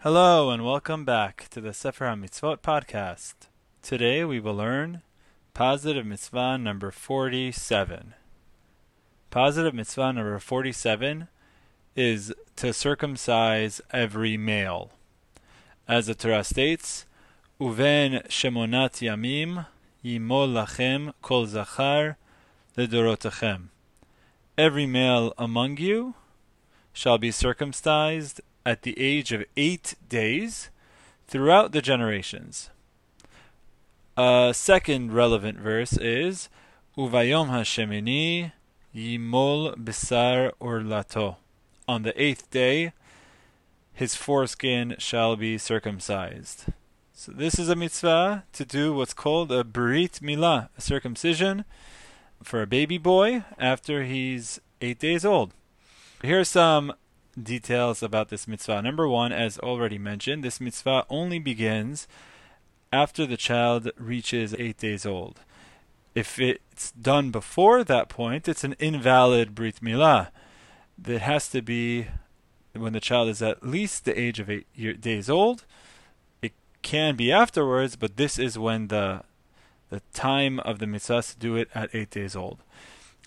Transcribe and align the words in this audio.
Hello 0.00 0.50
and 0.50 0.62
welcome 0.62 1.06
back 1.06 1.48
to 1.48 1.58
the 1.58 1.72
Sefer 1.72 2.04
HaMitzvot 2.04 2.58
podcast. 2.58 3.32
Today 3.80 4.24
we 4.24 4.38
will 4.38 4.54
learn 4.54 5.00
positive 5.54 6.04
mitzvah 6.04 6.58
number 6.58 6.90
47. 6.90 8.12
Positive 9.30 9.74
mitzvah 9.74 10.12
number 10.12 10.38
47 10.38 11.28
is 11.96 12.32
to 12.56 12.74
circumcise 12.74 13.80
every 13.90 14.36
male. 14.36 14.90
As 15.88 16.08
the 16.08 16.14
Torah 16.14 16.44
states, 16.44 17.06
Uven 17.58 18.28
shemonat 18.28 19.00
yamim 19.00 19.66
yimol 20.04 20.52
lachem 20.52 21.14
kol 21.22 21.46
zachar 21.46 22.16
ledorotechem. 22.76 23.68
Every 24.58 24.84
male 24.84 25.32
among 25.38 25.78
you 25.78 26.14
shall 26.92 27.16
be 27.16 27.30
circumcised 27.30 28.42
at 28.66 28.82
the 28.82 28.98
age 29.00 29.30
of 29.30 29.44
eight 29.56 29.94
days 30.08 30.70
throughout 31.28 31.70
the 31.70 31.80
generations. 31.80 32.68
A 34.16 34.52
second 34.54 35.12
relevant 35.14 35.58
verse 35.58 35.96
is 35.96 36.48
Uvayom 36.98 37.48
Hashemini 37.48 38.52
Yimol 38.94 39.76
Bisar 39.76 40.50
Orlato. 40.60 41.36
On 41.86 42.02
the 42.02 42.20
eighth 42.20 42.50
day, 42.50 42.92
his 43.92 44.16
foreskin 44.16 44.96
shall 44.98 45.36
be 45.36 45.56
circumcised. 45.58 46.64
So 47.14 47.30
this 47.30 47.60
is 47.60 47.68
a 47.68 47.76
mitzvah 47.76 48.44
to 48.52 48.64
do 48.64 48.92
what's 48.92 49.14
called 49.14 49.52
a 49.52 49.62
brit 49.62 50.18
milah, 50.20 50.70
a 50.76 50.80
circumcision 50.80 51.64
for 52.42 52.62
a 52.62 52.66
baby 52.66 52.98
boy 52.98 53.44
after 53.58 54.02
he's 54.02 54.60
eight 54.80 54.98
days 54.98 55.24
old. 55.24 55.54
Here 56.22 56.40
are 56.40 56.44
some 56.44 56.92
details 57.40 58.02
about 58.02 58.28
this 58.28 58.48
mitzvah. 58.48 58.82
Number 58.82 59.08
one, 59.08 59.32
as 59.32 59.58
already 59.58 59.98
mentioned, 59.98 60.42
this 60.42 60.60
mitzvah 60.60 61.04
only 61.10 61.38
begins 61.38 62.08
after 62.92 63.26
the 63.26 63.36
child 63.36 63.90
reaches 63.96 64.54
eight 64.58 64.78
days 64.78 65.04
old. 65.04 65.40
If 66.14 66.38
it's 66.38 66.92
done 66.92 67.30
before 67.30 67.84
that 67.84 68.08
point, 68.08 68.48
it's 68.48 68.64
an 68.64 68.74
invalid 68.78 69.54
brit 69.54 69.80
milah. 69.82 70.28
It 71.06 71.20
has 71.20 71.48
to 71.50 71.60
be 71.60 72.06
when 72.72 72.94
the 72.94 73.00
child 73.00 73.28
is 73.28 73.42
at 73.42 73.66
least 73.66 74.04
the 74.04 74.18
age 74.18 74.40
of 74.40 74.48
eight 74.48 74.66
year, 74.74 74.94
days 74.94 75.28
old. 75.28 75.64
It 76.40 76.52
can 76.82 77.16
be 77.16 77.30
afterwards, 77.30 77.96
but 77.96 78.16
this 78.16 78.38
is 78.38 78.58
when 78.58 78.88
the 78.88 79.22
the 79.88 80.00
time 80.12 80.58
of 80.60 80.78
the 80.80 80.86
mitzvah 80.86 81.22
to 81.22 81.38
do 81.38 81.54
it 81.54 81.68
at 81.74 81.94
eight 81.94 82.10
days 82.10 82.34
old. 82.34 82.58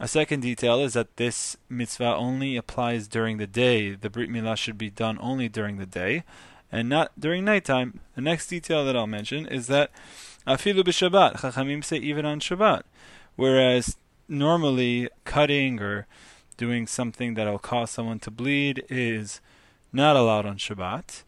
A 0.00 0.06
second 0.06 0.40
detail 0.40 0.80
is 0.80 0.92
that 0.92 1.16
this 1.16 1.56
mitzvah 1.68 2.14
only 2.14 2.56
applies 2.56 3.08
during 3.08 3.38
the 3.38 3.48
day. 3.48 3.94
The 3.94 4.10
Brit 4.10 4.30
Milah 4.30 4.56
should 4.56 4.78
be 4.78 4.90
done 4.90 5.18
only 5.20 5.48
during 5.48 5.78
the 5.78 5.86
day 5.86 6.22
and 6.70 6.88
not 6.88 7.18
during 7.18 7.44
nighttime. 7.44 8.00
The 8.14 8.20
next 8.20 8.46
detail 8.46 8.84
that 8.84 8.96
I'll 8.96 9.08
mention 9.08 9.46
is 9.46 9.66
that 9.66 9.90
afilu 10.46 10.84
b'Shabbat, 10.84 11.38
Chachamim 11.38 11.84
say 11.84 11.96
even 11.96 12.24
on 12.24 12.38
Shabbat, 12.38 12.82
whereas 13.34 13.96
normally 14.28 15.08
cutting 15.24 15.80
or 15.80 16.06
doing 16.56 16.86
something 16.86 17.34
that'll 17.34 17.58
cause 17.58 17.90
someone 17.90 18.20
to 18.20 18.30
bleed 18.30 18.84
is 18.88 19.40
not 19.92 20.16
allowed 20.16 20.46
on 20.46 20.58
Shabbat. 20.58 21.24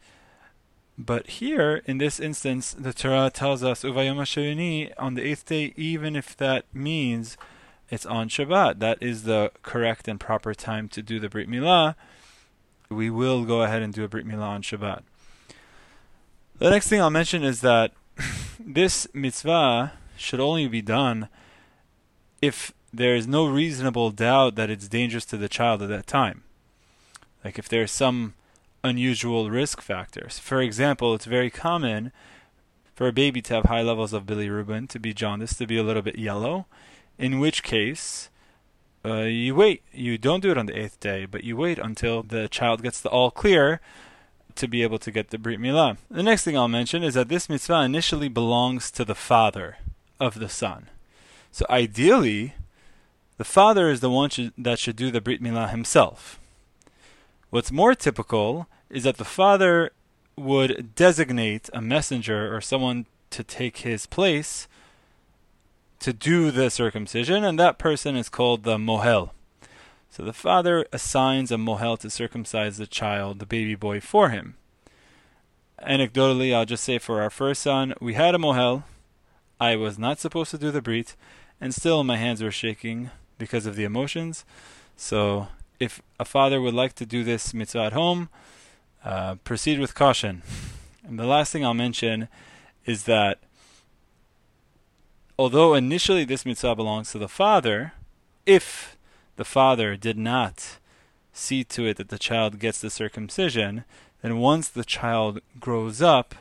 But 0.97 1.27
here, 1.27 1.81
in 1.85 1.97
this 1.97 2.19
instance, 2.19 2.73
the 2.77 2.93
Torah 2.93 3.31
tells 3.33 3.63
us 3.63 3.83
Uvayom 3.83 4.91
on 4.97 5.15
the 5.15 5.23
eighth 5.23 5.45
day, 5.45 5.73
even 5.75 6.15
if 6.15 6.37
that 6.37 6.65
means 6.73 7.37
it's 7.91 8.05
on 8.05 8.29
Shabbat. 8.29 8.79
That 8.79 8.97
is 9.01 9.23
the 9.23 9.51
correct 9.61 10.07
and 10.07 10.19
proper 10.19 10.53
time 10.53 10.87
to 10.89 11.03
do 11.03 11.19
the 11.19 11.29
Brit 11.29 11.49
Milah. 11.49 11.95
We 12.89 13.09
will 13.09 13.43
go 13.43 13.61
ahead 13.61 13.81
and 13.81 13.93
do 13.93 14.05
a 14.05 14.07
Brit 14.07 14.25
Milah 14.25 14.47
on 14.47 14.63
Shabbat. 14.63 15.01
The 16.57 16.69
next 16.69 16.87
thing 16.87 17.01
I'll 17.01 17.09
mention 17.09 17.43
is 17.43 17.61
that 17.61 17.91
this 18.59 19.07
mitzvah 19.13 19.93
should 20.15 20.39
only 20.39 20.67
be 20.67 20.81
done 20.81 21.27
if 22.41 22.71
there 22.93 23.15
is 23.15 23.27
no 23.27 23.45
reasonable 23.45 24.11
doubt 24.11 24.55
that 24.55 24.69
it's 24.69 24.87
dangerous 24.87 25.25
to 25.25 25.37
the 25.37 25.49
child 25.49 25.81
at 25.81 25.89
that 25.89 26.07
time. 26.07 26.43
Like 27.43 27.59
if 27.59 27.67
there's 27.67 27.91
some 27.91 28.35
unusual 28.83 29.49
risk 29.49 29.81
factors. 29.81 30.39
For 30.39 30.61
example, 30.61 31.13
it's 31.13 31.25
very 31.25 31.49
common 31.49 32.11
for 32.95 33.07
a 33.07 33.13
baby 33.13 33.41
to 33.43 33.53
have 33.55 33.65
high 33.65 33.81
levels 33.81 34.13
of 34.13 34.25
bilirubin, 34.25 34.89
to 34.89 34.99
be 34.99 35.13
jaundiced, 35.13 35.57
to 35.57 35.67
be 35.67 35.77
a 35.77 35.83
little 35.83 36.01
bit 36.01 36.17
yellow 36.17 36.65
in 37.21 37.39
which 37.39 37.61
case 37.61 38.29
uh, 39.05 39.21
you 39.21 39.55
wait. 39.55 39.83
You 39.93 40.17
don't 40.17 40.41
do 40.41 40.51
it 40.51 40.57
on 40.57 40.65
the 40.65 40.77
eighth 40.77 40.99
day, 40.99 41.25
but 41.25 41.43
you 41.43 41.55
wait 41.55 41.77
until 41.77 42.23
the 42.23 42.49
child 42.49 42.81
gets 42.81 42.99
the 42.99 43.09
all 43.09 43.31
clear 43.31 43.79
to 44.55 44.67
be 44.67 44.83
able 44.83 44.99
to 44.99 45.11
get 45.11 45.29
the 45.29 45.37
Brit 45.37 45.59
Milah. 45.59 45.97
The 46.09 46.23
next 46.23 46.43
thing 46.43 46.57
I'll 46.57 46.67
mention 46.67 47.03
is 47.03 47.13
that 47.13 47.29
this 47.29 47.47
mitzvah 47.47 47.81
initially 47.81 48.27
belongs 48.27 48.91
to 48.91 49.05
the 49.05 49.15
father 49.15 49.77
of 50.19 50.39
the 50.39 50.49
son. 50.49 50.89
So 51.51 51.65
ideally, 51.69 52.55
the 53.37 53.43
father 53.43 53.89
is 53.89 54.01
the 54.01 54.09
one 54.09 54.29
should, 54.29 54.53
that 54.57 54.79
should 54.79 54.95
do 54.95 55.11
the 55.11 55.21
Brit 55.21 55.41
Milah 55.41 55.69
himself. 55.69 56.39
What's 57.49 57.71
more 57.71 57.95
typical 57.95 58.67
is 58.89 59.03
that 59.03 59.17
the 59.17 59.25
father 59.25 59.91
would 60.35 60.95
designate 60.95 61.69
a 61.73 61.81
messenger 61.81 62.53
or 62.53 62.61
someone 62.61 63.05
to 63.29 63.43
take 63.43 63.77
his 63.79 64.05
place 64.05 64.67
to 66.01 66.13
do 66.13 66.51
the 66.51 66.69
circumcision, 66.69 67.43
and 67.43 67.59
that 67.59 67.77
person 67.77 68.15
is 68.15 68.27
called 68.27 68.63
the 68.63 68.77
mohel. 68.77 69.29
So 70.09 70.23
the 70.23 70.33
father 70.33 70.85
assigns 70.91 71.51
a 71.51 71.55
mohel 71.55 71.97
to 71.99 72.09
circumcise 72.09 72.77
the 72.77 72.87
child, 72.87 73.39
the 73.39 73.45
baby 73.45 73.75
boy, 73.75 74.01
for 74.01 74.29
him. 74.29 74.55
Anecdotally, 75.81 76.53
I'll 76.53 76.65
just 76.65 76.83
say 76.83 76.97
for 76.97 77.21
our 77.21 77.29
first 77.29 77.61
son, 77.61 77.93
we 78.01 78.15
had 78.15 78.35
a 78.35 78.39
mohel. 78.39 78.83
I 79.59 79.75
was 79.75 79.97
not 79.97 80.19
supposed 80.19 80.51
to 80.51 80.57
do 80.57 80.71
the 80.71 80.81
brit, 80.81 81.15
and 81.61 81.73
still 81.73 82.03
my 82.03 82.17
hands 82.17 82.41
were 82.41 82.51
shaking 82.51 83.11
because 83.37 83.65
of 83.65 83.75
the 83.75 83.83
emotions. 83.83 84.43
So 84.97 85.47
if 85.79 86.01
a 86.19 86.25
father 86.25 86.59
would 86.61 86.73
like 86.73 86.93
to 86.95 87.05
do 87.05 87.23
this 87.23 87.53
mitzvah 87.53 87.85
at 87.85 87.93
home, 87.93 88.29
uh, 89.05 89.35
proceed 89.43 89.79
with 89.79 89.95
caution. 89.95 90.41
And 91.07 91.19
the 91.19 91.25
last 91.25 91.51
thing 91.51 91.63
I'll 91.63 91.73
mention 91.73 92.27
is 92.85 93.03
that 93.03 93.39
although 95.41 95.73
initially 95.73 96.23
this 96.23 96.45
mitzvah 96.45 96.75
belongs 96.75 97.11
to 97.11 97.17
the 97.17 97.27
father, 97.27 97.93
if 98.45 98.95
the 99.37 99.43
father 99.43 99.97
did 99.97 100.15
not 100.15 100.77
see 101.33 101.63
to 101.63 101.87
it 101.87 101.97
that 101.97 102.09
the 102.09 102.19
child 102.19 102.59
gets 102.59 102.79
the 102.79 102.91
circumcision, 102.91 103.83
then 104.21 104.37
once 104.37 104.69
the 104.69 104.85
child 104.85 105.39
grows 105.59 105.99
up, 105.99 106.35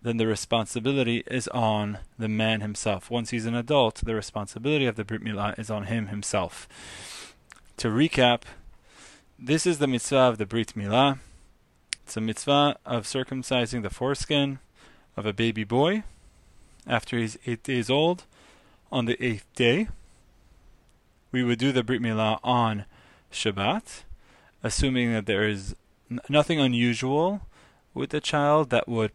then 0.00 0.16
the 0.16 0.26
responsibility 0.26 1.22
is 1.26 1.48
on 1.48 1.98
the 2.18 2.30
man 2.30 2.62
himself. 2.62 3.10
Once 3.10 3.28
he's 3.28 3.44
an 3.44 3.54
adult, 3.54 3.96
the 3.96 4.14
responsibility 4.14 4.86
of 4.86 4.96
the 4.96 5.04
Brit 5.04 5.22
Milah 5.22 5.58
is 5.58 5.68
on 5.68 5.84
him 5.84 6.06
himself. 6.06 6.66
To 7.76 7.88
recap, 7.88 8.44
this 9.38 9.66
is 9.66 9.80
the 9.80 9.86
mitzvah 9.86 10.16
of 10.16 10.38
the 10.38 10.46
Brit 10.46 10.72
Milah. 10.74 11.18
It's 12.04 12.16
a 12.16 12.22
mitzvah 12.22 12.78
of 12.86 13.04
circumcising 13.04 13.82
the 13.82 13.90
foreskin 13.90 14.60
of 15.14 15.26
a 15.26 15.34
baby 15.34 15.64
boy 15.64 16.04
after 16.88 17.18
he's 17.18 17.38
eight 17.46 17.62
days 17.62 17.90
old. 17.90 18.24
On 18.90 19.04
the 19.04 19.22
eighth 19.22 19.44
day, 19.54 19.88
we 21.30 21.44
would 21.44 21.58
do 21.58 21.72
the 21.72 21.84
Brit 21.84 22.00
Milah 22.00 22.40
on 22.42 22.86
Shabbat, 23.30 24.02
assuming 24.62 25.12
that 25.12 25.26
there 25.26 25.46
is 25.46 25.76
nothing 26.28 26.58
unusual 26.58 27.42
with 27.92 28.10
the 28.10 28.20
child 28.20 28.70
that 28.70 28.88
would 28.88 29.12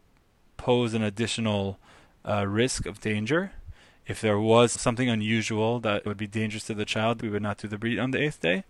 pose 0.57 0.94
an 0.94 1.01
additional 1.01 1.79
uh, 2.23 2.45
risk 2.47 2.85
of 2.85 3.01
danger. 3.01 3.53
If 4.05 4.22
there 4.22 4.38
was 4.38 4.73
something 4.73 5.09
unusual 5.09 5.79
that 5.79 6.05
would 6.05 6.17
be 6.17 6.28
dangerous 6.28 6.66
to 6.66 6.73
the 6.73 6.85
child, 6.85 7.22
we 7.22 7.29
would 7.29 7.41
not 7.41 7.57
do 7.57 7.67
the 7.67 7.78
Brit 7.78 7.97
on 7.97 8.11
the 8.11 8.22
eighth 8.22 8.41
day. 8.41 8.63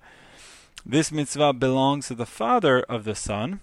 This 0.86 1.12
mitzvah 1.12 1.54
belongs 1.54 2.08
to 2.08 2.16
the 2.16 2.26
father 2.26 2.82
of 2.82 3.04
the 3.04 3.16
son. 3.16 3.60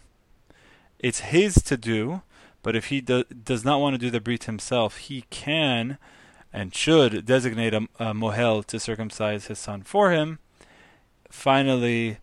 It's 0.99 1.21
his 1.21 1.54
to 1.63 1.77
do, 1.77 2.22
but 2.62 2.77
if 2.77 2.86
he 2.86 3.01
do, 3.01 3.24
does 3.24 3.65
not 3.65 3.80
want 3.80 3.95
to 3.95 3.98
do 3.98 4.10
the 4.10 4.21
brit 4.21 4.45
himself, 4.45 4.98
he 4.98 5.24
can 5.30 5.98
and 6.53 6.74
should 6.74 7.24
designate 7.24 7.74
a, 7.74 7.89
a 7.98 8.12
mohel 8.12 8.65
to 8.66 8.80
circumcise 8.80 9.47
his 9.47 9.59
son 9.59 9.83
for 9.83 10.10
him. 10.10 10.39
Finally, 11.30 12.18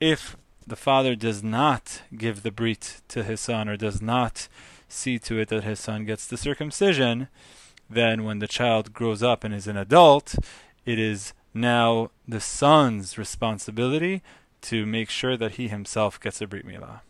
if 0.00 0.36
the 0.66 0.76
father 0.76 1.14
does 1.14 1.42
not 1.42 2.02
give 2.16 2.42
the 2.42 2.50
brit 2.50 3.00
to 3.08 3.22
his 3.22 3.40
son 3.40 3.68
or 3.68 3.76
does 3.76 4.00
not 4.00 4.48
see 4.88 5.18
to 5.18 5.38
it 5.38 5.48
that 5.48 5.64
his 5.64 5.78
son 5.78 6.04
gets 6.04 6.26
the 6.26 6.36
circumcision, 6.36 7.28
then 7.90 8.24
when 8.24 8.38
the 8.38 8.48
child 8.48 8.92
grows 8.92 9.22
up 9.22 9.44
and 9.44 9.54
is 9.54 9.66
an 9.66 9.76
adult, 9.76 10.34
it 10.84 10.98
is 10.98 11.32
now 11.54 12.10
the 12.26 12.40
son's 12.40 13.18
responsibility 13.18 14.22
to 14.60 14.86
make 14.86 15.10
sure 15.10 15.36
that 15.36 15.52
he 15.52 15.68
himself 15.68 16.20
gets 16.20 16.40
a 16.40 16.46
brit 16.46 16.66
milah. 16.66 17.00